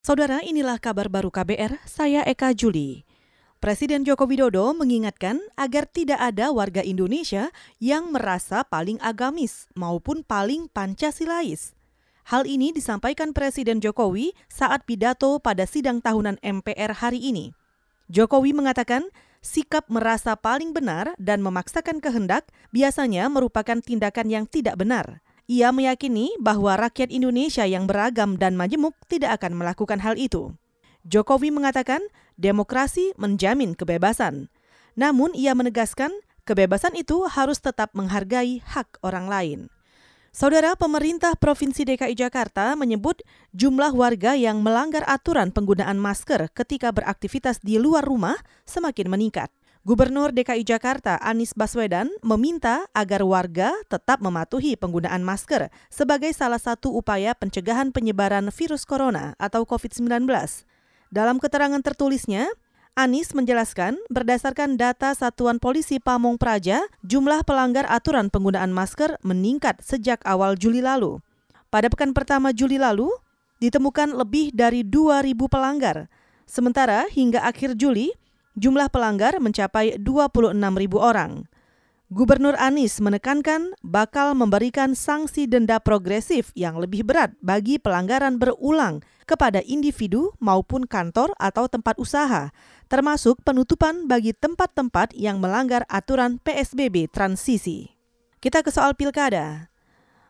Saudara, 0.00 0.40
inilah 0.40 0.80
kabar 0.80 1.12
baru 1.12 1.28
KBR, 1.28 1.76
saya 1.84 2.24
Eka 2.24 2.56
Juli. 2.56 3.04
Presiden 3.60 4.00
Joko 4.00 4.24
Widodo 4.24 4.72
mengingatkan 4.72 5.36
agar 5.60 5.84
tidak 5.84 6.16
ada 6.16 6.48
warga 6.56 6.80
Indonesia 6.80 7.52
yang 7.76 8.08
merasa 8.08 8.64
paling 8.64 8.96
agamis 9.04 9.68
maupun 9.76 10.24
paling 10.24 10.72
Pancasilais. 10.72 11.76
Hal 12.32 12.48
ini 12.48 12.72
disampaikan 12.72 13.36
Presiden 13.36 13.84
Jokowi 13.84 14.32
saat 14.48 14.88
pidato 14.88 15.36
pada 15.36 15.68
sidang 15.68 16.00
tahunan 16.00 16.40
MPR 16.40 16.96
hari 16.96 17.20
ini. 17.20 17.52
Jokowi 18.08 18.56
mengatakan 18.56 19.04
sikap 19.44 19.84
merasa 19.92 20.32
paling 20.32 20.72
benar 20.72 21.12
dan 21.20 21.44
memaksakan 21.44 22.00
kehendak 22.00 22.48
biasanya 22.72 23.28
merupakan 23.28 23.76
tindakan 23.84 24.32
yang 24.32 24.48
tidak 24.48 24.80
benar. 24.80 25.20
Ia 25.50 25.74
meyakini 25.74 26.30
bahwa 26.38 26.78
rakyat 26.78 27.10
Indonesia 27.10 27.66
yang 27.66 27.90
beragam 27.90 28.38
dan 28.38 28.54
majemuk 28.54 28.94
tidak 29.10 29.42
akan 29.42 29.58
melakukan 29.58 29.98
hal 29.98 30.14
itu. 30.14 30.54
Jokowi 31.02 31.50
mengatakan 31.50 31.98
demokrasi 32.38 33.10
menjamin 33.18 33.74
kebebasan. 33.74 34.46
Namun 34.94 35.34
ia 35.34 35.50
menegaskan 35.58 36.14
kebebasan 36.46 36.94
itu 36.94 37.26
harus 37.26 37.58
tetap 37.58 37.90
menghargai 37.98 38.62
hak 38.62 39.02
orang 39.02 39.26
lain. 39.26 39.60
Saudara 40.30 40.78
pemerintah 40.78 41.34
Provinsi 41.34 41.82
DKI 41.82 42.14
Jakarta 42.14 42.78
menyebut 42.78 43.26
jumlah 43.50 43.90
warga 43.90 44.38
yang 44.38 44.62
melanggar 44.62 45.02
aturan 45.10 45.50
penggunaan 45.50 45.98
masker 45.98 46.46
ketika 46.54 46.94
beraktivitas 46.94 47.58
di 47.58 47.82
luar 47.82 48.06
rumah 48.06 48.38
semakin 48.70 49.10
meningkat. 49.10 49.50
Gubernur 49.80 50.28
DKI 50.36 50.60
Jakarta 50.68 51.16
Anies 51.24 51.56
Baswedan 51.56 52.12
meminta 52.20 52.84
agar 52.92 53.24
warga 53.24 53.72
tetap 53.88 54.20
mematuhi 54.20 54.76
penggunaan 54.76 55.24
masker 55.24 55.72
sebagai 55.88 56.36
salah 56.36 56.60
satu 56.60 56.92
upaya 56.92 57.32
pencegahan 57.32 57.88
penyebaran 57.88 58.52
virus 58.52 58.84
corona 58.84 59.32
atau 59.40 59.64
COVID-19. 59.64 60.28
Dalam 61.08 61.40
keterangan 61.40 61.80
tertulisnya, 61.80 62.52
Anies 62.92 63.32
menjelaskan 63.32 63.96
berdasarkan 64.12 64.76
data 64.76 65.16
Satuan 65.16 65.56
Polisi 65.56 65.96
Pamong 65.96 66.36
Praja, 66.36 66.84
jumlah 67.00 67.40
pelanggar 67.48 67.88
aturan 67.88 68.28
penggunaan 68.28 68.76
masker 68.76 69.16
meningkat 69.24 69.80
sejak 69.80 70.20
awal 70.28 70.60
Juli 70.60 70.84
lalu. 70.84 71.24
Pada 71.72 71.88
pekan 71.88 72.12
pertama 72.12 72.52
Juli 72.52 72.76
lalu, 72.76 73.08
ditemukan 73.64 74.12
lebih 74.12 74.52
dari 74.52 74.84
2.000 74.84 75.32
pelanggar. 75.48 76.12
Sementara 76.44 77.08
hingga 77.08 77.40
akhir 77.48 77.80
Juli, 77.80 78.12
jumlah 78.58 78.90
pelanggar 78.90 79.38
mencapai 79.38 79.98
26 80.00 80.54
ribu 80.56 80.98
orang. 80.98 81.46
Gubernur 82.10 82.58
Anies 82.58 82.98
menekankan 82.98 83.70
bakal 83.86 84.34
memberikan 84.34 84.98
sanksi 84.98 85.46
denda 85.46 85.78
progresif 85.78 86.50
yang 86.58 86.82
lebih 86.82 87.06
berat 87.06 87.30
bagi 87.38 87.78
pelanggaran 87.78 88.34
berulang 88.34 88.98
kepada 89.30 89.62
individu 89.62 90.34
maupun 90.42 90.90
kantor 90.90 91.30
atau 91.38 91.70
tempat 91.70 91.94
usaha, 92.02 92.50
termasuk 92.90 93.38
penutupan 93.46 94.10
bagi 94.10 94.34
tempat-tempat 94.34 95.14
yang 95.14 95.38
melanggar 95.38 95.86
aturan 95.86 96.42
PSBB 96.42 97.06
transisi. 97.14 97.94
Kita 98.42 98.66
ke 98.66 98.74
soal 98.74 98.98
pilkada. 98.98 99.70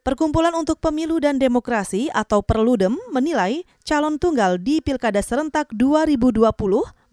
Perkumpulan 0.00 0.56
untuk 0.56 0.80
Pemilu 0.80 1.20
dan 1.20 1.36
Demokrasi 1.36 2.08
atau 2.14 2.40
Perludem 2.40 2.96
menilai 3.12 3.68
calon 3.84 4.16
tunggal 4.16 4.56
di 4.56 4.80
Pilkada 4.80 5.20
Serentak 5.20 5.68
2020 5.76 6.46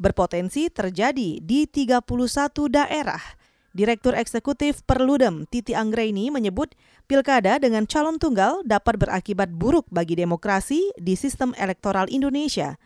berpotensi 0.03 0.67
terjadi 0.67 1.39
di 1.39 1.63
31 1.63 2.03
daerah. 2.67 3.23
Direktur 3.73 4.13
Eksekutif 4.13 4.85
Perludem 4.85 5.49
Titi 5.49 5.73
Anggraini 5.73 6.29
menyebut 6.29 6.75
pilkada 7.09 7.57
dengan 7.57 7.89
calon 7.89 8.21
tunggal 8.21 8.61
dapat 8.67 9.01
berakibat 9.01 9.49
buruk 9.49 9.89
bagi 9.89 10.13
demokrasi 10.13 10.93
di 10.99 11.17
sistem 11.17 11.55
elektoral 11.57 12.05
Indonesia. 12.11 12.77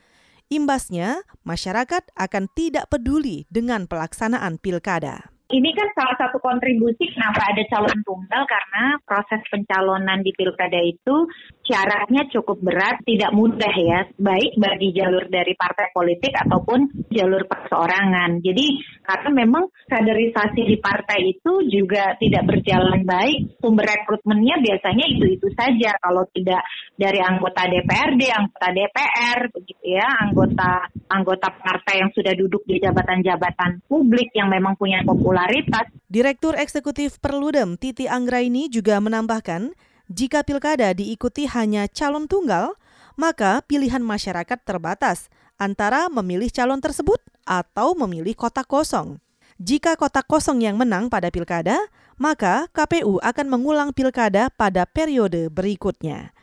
Imbasnya, 0.47 1.27
masyarakat 1.43 2.07
akan 2.15 2.47
tidak 2.55 2.87
peduli 2.87 3.43
dengan 3.51 3.83
pelaksanaan 3.83 4.63
pilkada. 4.63 5.36
Ini 5.47 5.69
kan 5.71 5.87
salah 5.95 6.15
satu 6.19 6.43
kontribusi 6.43 7.07
kenapa 7.15 7.47
ada 7.47 7.63
calon 7.71 8.03
tunggal 8.03 8.43
karena 8.43 8.99
proses 9.07 9.39
pencalonan 9.47 10.19
di 10.19 10.35
pilkada 10.35 10.75
itu 10.83 11.23
syaratnya 11.63 12.27
cukup 12.27 12.59
berat, 12.59 12.99
tidak 13.07 13.31
mudah 13.31 13.71
ya, 13.71 14.11
baik 14.19 14.59
bagi 14.59 14.91
jalur 14.91 15.23
dari 15.31 15.55
partai 15.55 15.95
politik 15.95 16.35
ataupun 16.35 17.07
jalur 17.15 17.47
perseorangan. 17.47 18.43
Jadi 18.43 18.65
karena 19.07 19.47
memang 19.47 19.71
kaderisasi 19.87 20.67
di 20.67 20.75
partai 20.83 21.31
itu 21.31 21.63
juga 21.71 22.19
tidak 22.19 22.43
berjalan 22.43 23.07
baik, 23.07 23.63
sumber 23.63 23.87
rekrutmennya 23.87 24.59
biasanya 24.59 25.05
itu-itu 25.07 25.47
saja. 25.55 25.95
Kalau 26.03 26.27
tidak 26.35 26.59
dari 26.99 27.23
anggota 27.23 27.63
DPRD, 27.71 28.21
anggota 28.27 28.67
DPR, 28.75 29.39
begitu 29.55 29.85
ya, 29.95 30.07
anggota 30.27 30.91
anggota 31.07 31.47
partai 31.55 32.03
yang 32.03 32.11
sudah 32.11 32.35
duduk 32.35 32.67
di 32.67 32.83
jabatan-jabatan 32.83 33.87
publik 33.87 34.35
yang 34.35 34.51
memang 34.51 34.75
punya 34.75 34.99
popularitas. 35.07 35.87
Direktur 36.11 36.59
Eksekutif 36.59 37.23
Perludem 37.23 37.79
Titi 37.79 38.11
Anggraini 38.11 38.67
juga 38.67 38.99
menambahkan, 38.99 39.71
jika 40.11 40.43
pilkada 40.43 40.91
diikuti 40.91 41.47
hanya 41.47 41.87
calon 41.87 42.27
tunggal, 42.27 42.75
maka 43.15 43.63
pilihan 43.63 44.03
masyarakat 44.03 44.59
terbatas 44.67 45.31
antara 45.57 46.09
memilih 46.09 46.49
calon 46.53 46.81
tersebut 46.81 47.19
atau 47.45 47.97
memilih 47.97 48.33
kotak 48.37 48.69
kosong. 48.69 49.17
Jika 49.57 49.97
kotak 49.97 50.29
kosong 50.29 50.61
yang 50.61 50.77
menang 50.77 51.09
pada 51.09 51.33
pilkada, 51.33 51.77
maka 52.17 52.69
KPU 52.73 53.17
akan 53.21 53.47
mengulang 53.49 53.89
pilkada 53.89 54.53
pada 54.53 54.85
periode 54.85 55.49
berikutnya. 55.49 56.33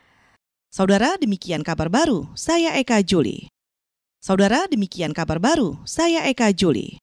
Saudara, 0.74 1.14
demikian 1.14 1.62
kabar 1.62 1.86
baru. 1.86 2.26
Saya 2.34 2.74
Eka 2.74 2.98
Juli. 3.06 3.46
Saudara, 4.18 4.66
demikian 4.66 5.14
kabar 5.14 5.38
baru. 5.38 5.78
Saya 5.86 6.26
Eka 6.26 6.50
Juli. 6.50 6.98